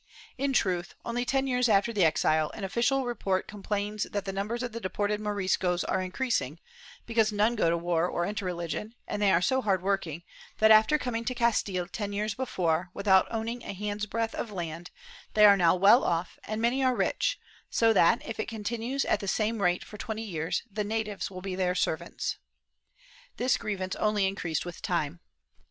[0.01, 0.03] ^
[0.35, 4.63] In truth, only ten years after the exile, an official report complains that the numbers
[4.63, 6.59] of the deported Moriscos are increasing,
[7.05, 10.23] because none go to war or enter religion, and they are so hard working
[10.57, 14.89] that, after coming to Castile ten years before, without owning a handsbreadth of land,
[15.35, 17.39] they are now well off and many are rich,
[17.69, 21.41] so that, if it continues at the same rate for twenty years, the natives will
[21.41, 22.37] be their servants.
[23.37, 25.19] This grievance only increased with time.